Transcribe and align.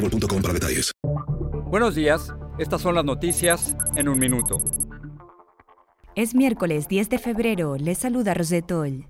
boostmobile.com 0.00 0.42
para 0.42 0.54
detalles. 0.54 0.92
Buenos 1.66 1.94
días, 1.94 2.34
estas 2.58 2.80
son 2.80 2.94
las 2.94 3.04
noticias 3.04 3.76
en 3.96 4.08
un 4.08 4.18
minuto. 4.18 4.58
Es 6.16 6.34
miércoles 6.34 6.88
10 6.88 7.08
de 7.08 7.18
febrero, 7.18 7.76
les 7.76 7.98
saluda 7.98 8.34
Rosetol. 8.34 9.06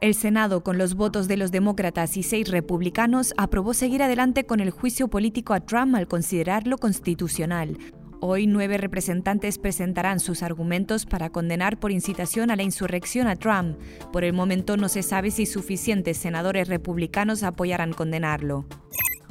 El 0.00 0.14
Senado, 0.14 0.62
con 0.62 0.78
los 0.78 0.94
votos 0.94 1.28
de 1.28 1.36
los 1.36 1.50
demócratas 1.50 2.16
y 2.16 2.22
seis 2.22 2.48
republicanos, 2.48 3.34
aprobó 3.36 3.74
seguir 3.74 4.02
adelante 4.02 4.46
con 4.46 4.60
el 4.60 4.70
juicio 4.70 5.08
político 5.08 5.54
a 5.54 5.60
Trump 5.60 5.96
al 5.96 6.06
considerarlo 6.06 6.78
constitucional. 6.78 7.76
Hoy 8.20 8.46
nueve 8.46 8.78
representantes 8.78 9.58
presentarán 9.58 10.18
sus 10.20 10.42
argumentos 10.42 11.04
para 11.04 11.30
condenar 11.30 11.78
por 11.78 11.92
incitación 11.92 12.50
a 12.50 12.56
la 12.56 12.62
insurrección 12.62 13.28
a 13.28 13.36
Trump. 13.36 13.78
Por 14.12 14.24
el 14.24 14.32
momento 14.32 14.76
no 14.76 14.88
se 14.88 15.02
sabe 15.02 15.30
si 15.30 15.46
suficientes 15.46 16.16
senadores 16.16 16.68
republicanos 16.68 17.42
apoyarán 17.42 17.92
condenarlo. 17.92 18.66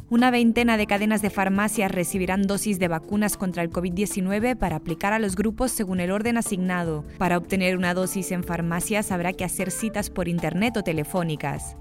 Una 0.10 0.32
veintena 0.32 0.78
de 0.78 0.88
cadenas 0.88 1.22
de 1.22 1.30
farmacias 1.30 1.92
recibirán 1.92 2.44
dosis 2.44 2.80
de 2.80 2.88
vacunas 2.88 3.36
contra 3.36 3.62
el 3.62 3.70
COVID-19 3.70 4.56
para 4.56 4.78
aplicar 4.78 5.12
a 5.12 5.20
los 5.20 5.36
grupos 5.36 5.70
según 5.72 6.00
el 6.00 6.12
orden 6.12 6.38
asignado. 6.38 7.04
Para 7.18 7.38
obtener 7.38 7.76
una 7.76 7.94
dosis 7.94 8.32
en 8.32 8.46
farmacias 8.46 9.12
habrá 9.12 9.34
que 9.34 9.44
hacer 9.44 9.70
citas 9.70 10.10
por 10.10 10.30
internet 10.30 10.78
o 10.78 10.84
telefónicas. 10.84 11.76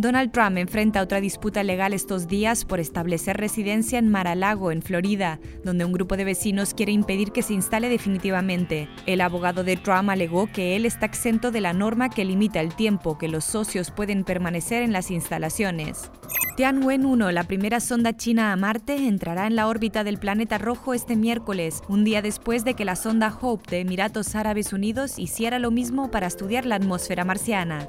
Donald 0.00 0.30
Trump 0.30 0.58
enfrenta 0.58 1.02
otra 1.02 1.20
disputa 1.20 1.64
legal 1.64 1.92
estos 1.92 2.28
días 2.28 2.64
por 2.64 2.78
establecer 2.78 3.36
residencia 3.36 3.98
en 3.98 4.08
Mar-a-Lago, 4.08 4.70
en 4.70 4.80
Florida, 4.80 5.40
donde 5.64 5.84
un 5.84 5.92
grupo 5.92 6.16
de 6.16 6.22
vecinos 6.22 6.72
quiere 6.72 6.92
impedir 6.92 7.32
que 7.32 7.42
se 7.42 7.54
instale 7.54 7.88
definitivamente. 7.88 8.88
El 9.06 9.20
abogado 9.20 9.64
de 9.64 9.76
Trump 9.76 10.08
alegó 10.10 10.46
que 10.52 10.76
él 10.76 10.86
está 10.86 11.06
exento 11.06 11.50
de 11.50 11.60
la 11.60 11.72
norma 11.72 12.10
que 12.10 12.24
limita 12.24 12.60
el 12.60 12.76
tiempo 12.76 13.18
que 13.18 13.26
los 13.26 13.44
socios 13.44 13.90
pueden 13.90 14.22
permanecer 14.22 14.84
en 14.84 14.92
las 14.92 15.10
instalaciones. 15.10 16.12
Tianwen-1, 16.56 17.32
la 17.32 17.42
primera 17.42 17.80
sonda 17.80 18.16
china 18.16 18.52
a 18.52 18.56
Marte, 18.56 19.08
entrará 19.08 19.48
en 19.48 19.56
la 19.56 19.66
órbita 19.66 20.04
del 20.04 20.18
planeta 20.18 20.58
rojo 20.58 20.94
este 20.94 21.16
miércoles, 21.16 21.82
un 21.88 22.04
día 22.04 22.22
después 22.22 22.64
de 22.64 22.74
que 22.74 22.84
la 22.84 22.94
sonda 22.94 23.36
Hope 23.40 23.68
de 23.68 23.80
Emiratos 23.80 24.36
Árabes 24.36 24.72
Unidos 24.72 25.18
hiciera 25.18 25.58
lo 25.58 25.72
mismo 25.72 26.08
para 26.12 26.28
estudiar 26.28 26.66
la 26.66 26.76
atmósfera 26.76 27.24
marciana. 27.24 27.88